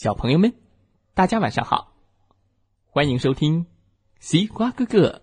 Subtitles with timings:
[0.00, 0.54] 小朋友们，
[1.12, 1.92] 大家晚上好！
[2.86, 3.66] 欢迎收听
[4.18, 5.20] 西瓜哥哥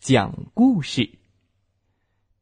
[0.00, 1.20] 讲故事。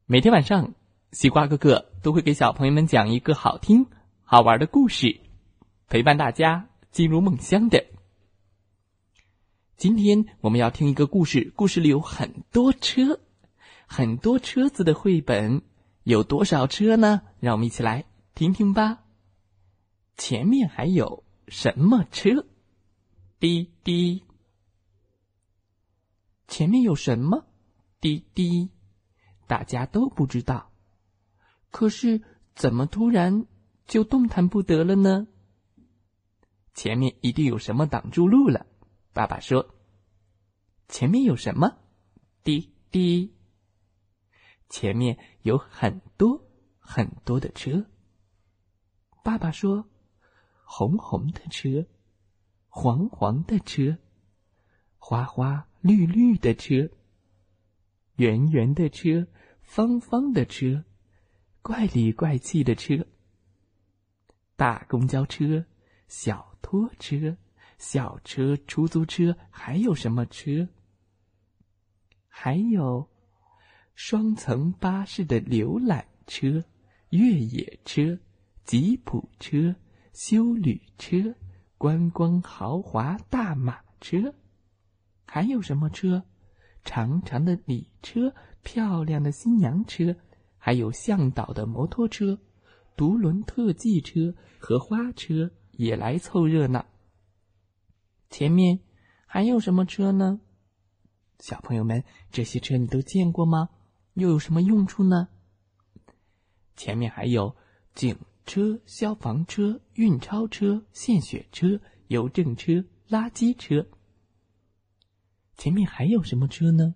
[0.06, 0.72] 每天晚上，
[1.12, 3.88] 西瓜哥哥都会给小朋友们讲一个好听、
[4.22, 5.20] 好玩的故事，
[5.86, 7.84] 陪伴大家进入梦乡的。
[9.76, 13.20] 今天我们要听一个故事，故事里有很多车，
[13.86, 15.60] 很多车子的绘本。
[16.04, 17.20] 有多少车呢？
[17.38, 19.00] 让我们一起来听听吧。
[20.16, 21.25] 前面还有。
[21.48, 22.46] 什么车？
[23.38, 24.24] 滴滴。
[26.48, 27.46] 前面有什么？
[28.00, 28.70] 滴滴。
[29.46, 30.72] 大家都不知道。
[31.70, 32.22] 可是
[32.54, 33.46] 怎么突然
[33.86, 35.28] 就动弹不得了呢？
[36.74, 38.66] 前面一定有什么挡住路了。
[39.12, 39.74] 爸爸说
[40.88, 41.78] ：“前面有什么？
[42.42, 43.34] 滴滴。
[44.68, 46.44] 前面有很多
[46.80, 47.86] 很多的车。”
[49.22, 49.88] 爸爸说。
[50.68, 51.86] 红红的车，
[52.68, 53.96] 黄黄的车，
[54.98, 56.90] 花花绿绿的车，
[58.16, 59.28] 圆圆的车，
[59.62, 60.84] 方方的车，
[61.62, 63.06] 怪里怪气的车。
[64.56, 65.64] 大公交车，
[66.08, 67.36] 小拖车，
[67.78, 70.68] 小车，出租车，还有什么车？
[72.26, 73.08] 还有
[73.94, 76.64] 双层巴士的游览车、
[77.10, 78.18] 越野车、
[78.64, 79.74] 吉普车。
[80.16, 81.34] 修旅车、
[81.76, 84.34] 观光豪华大马车，
[85.26, 86.24] 还有什么车？
[86.84, 90.16] 长长的礼车、漂亮的新娘车，
[90.56, 92.38] 还有向导的摩托车、
[92.96, 96.86] 独轮特技车和花车也来凑热闹。
[98.30, 98.80] 前面
[99.26, 100.40] 还有什么车呢？
[101.40, 103.68] 小朋友们，这些车你都见过吗？
[104.14, 105.28] 又有什么用处呢？
[106.74, 107.54] 前面还有
[107.94, 108.16] 警。
[108.46, 112.72] 车、消防车、运钞车、献血车、邮政车、
[113.08, 113.86] 垃圾车。
[115.56, 116.94] 前面还有什么车呢？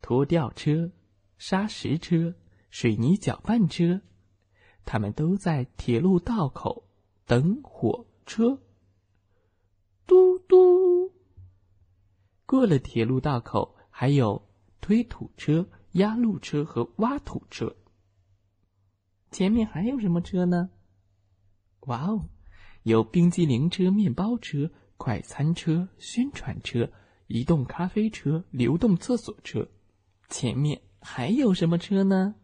[0.00, 0.90] 拖吊车、
[1.36, 2.34] 砂石车、
[2.70, 4.00] 水泥搅拌车，
[4.84, 6.88] 他们都在铁路道口
[7.26, 8.58] 等火车。
[10.06, 11.12] 嘟嘟。
[12.46, 14.48] 过了铁路道口，还有
[14.80, 17.76] 推土车、压路车和挖土车。
[19.32, 20.68] 前面还有什么车呢？
[21.86, 22.28] 哇哦，
[22.82, 26.92] 有冰激凌车、面包车、快餐车、宣传车、
[27.26, 29.68] 移动咖啡车、流动厕所车。
[30.28, 32.34] 前面还有什么车呢？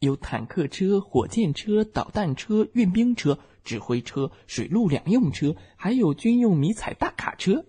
[0.00, 7.64] 有坦克车、火箭车、导弹车、运兵车、指挥车、水陆两用车，还有军用迷彩大卡车。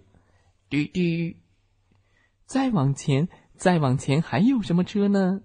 [0.68, 1.38] 滴滴。
[2.46, 5.44] 再往前，再往前还有什么车呢？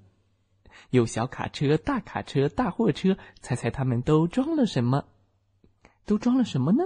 [0.91, 5.05] 有小卡车、大卡车、大货车，猜猜他们都装了什么？
[6.07, 6.85] 都装了什么呢？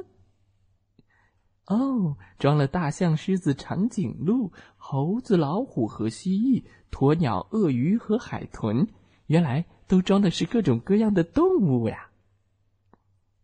[1.67, 8.89] 哦，装了大象、狮子、长颈鹿、猴子、老虎和蜥蜴、鸵鸟、鳄鱼和海豚。
[9.29, 12.11] 原来都装的是各种各样的动物呀！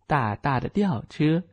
[0.09, 1.45] 大大的吊车、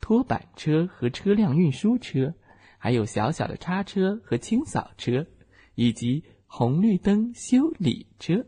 [0.00, 2.34] 拖板车和车辆运输车，
[2.78, 5.26] 还有小小的叉车和清扫车，
[5.74, 6.22] 以及。
[6.46, 8.46] 红绿灯修理车，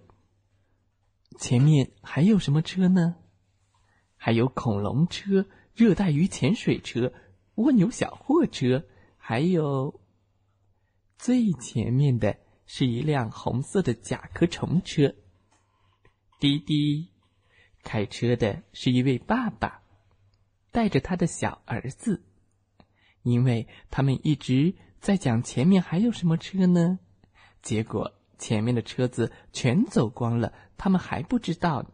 [1.39, 3.17] 前面还有什么车呢？
[4.17, 7.13] 还有恐龙车、热带鱼潜水车、
[7.57, 8.87] 蜗牛小货车，
[9.17, 10.01] 还有
[11.19, 15.15] 最前面的是一辆红色的甲壳虫车。
[16.41, 17.11] 滴滴，
[17.83, 19.83] 开车的是一位爸爸，
[20.71, 22.25] 带着他的小儿子，
[23.23, 27.01] 因为他们一直在讲前面还有什么车呢？
[27.63, 31.91] 结果前面的车子全走光了，他们还不知道，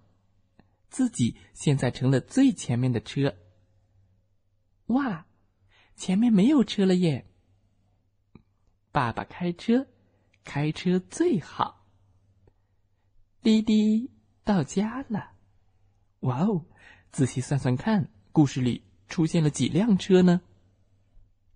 [0.89, 3.35] 自己现在成了最前面的车。
[4.87, 5.27] 哇，
[5.97, 7.27] 前面没有车了耶！
[8.93, 9.87] 爸爸开车，
[10.45, 11.87] 开车最好。
[13.43, 14.11] 滴滴，
[14.45, 15.33] 到家了。
[16.21, 16.65] 哇哦，
[17.11, 20.43] 仔细算算看，故事里出现了几辆车呢？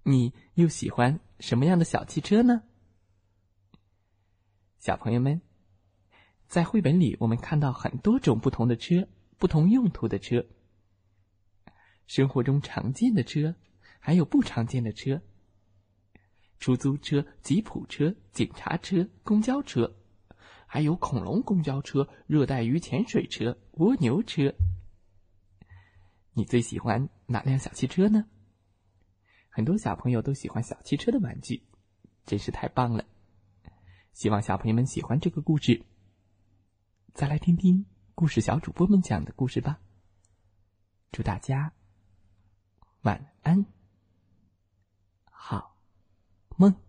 [0.03, 2.63] 你又喜欢什么样的小汽车呢？
[4.79, 5.41] 小朋友们，
[6.47, 10.47] 在绘本里，我们看到很多种不同的车，不同用途的车。
[12.07, 13.57] 生活中常见的车，
[13.99, 15.21] 还有不常见的车。
[16.61, 19.97] 出租车、吉普车、警察车、公交车，
[20.67, 24.55] 还有恐龙公交车、热带鱼潜水车、蜗牛车。
[26.35, 28.27] 你最喜欢哪辆小汽车呢？
[29.51, 31.65] 很多小朋友都喜欢小汽车的玩具，
[32.25, 33.05] 真是太棒了。
[34.19, 35.87] 希望小朋友们喜欢这个故事。
[37.15, 37.87] 再来听听
[38.17, 39.79] 故事小主播们讲的故事吧。
[41.13, 41.73] 祝大家
[43.03, 43.65] 晚安，
[45.31, 45.77] 好
[46.57, 46.88] 梦。